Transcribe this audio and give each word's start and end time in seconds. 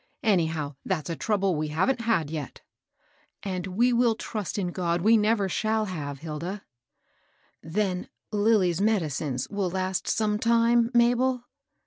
Anyhow 0.23 0.77
that's 0.83 1.11
a 1.11 1.15
trouble 1.15 1.53
we 1.55 1.67
haven't 1.67 2.01
had 2.01 2.31
yet."" 2.31 2.61
And 3.43 3.67
we 3.67 3.93
will 3.93 4.15
trust 4.15 4.57
in 4.57 4.69
God 4.71 5.01
we 5.01 5.15
never 5.15 5.47
shall 5.47 5.85
have, 5.85 6.21
Hilda." 6.21 6.63
236 7.61 7.75
MABEL 7.75 7.97
ROSS. 7.99 7.99
Tben 7.99 8.09
Lilly's 8.43 8.81
medicines 8.81 9.47
will 9.51 9.69
last 9.69 10.07
some 10.07 10.39
titrie, 10.39 10.89
Mabel?" 10.95 11.43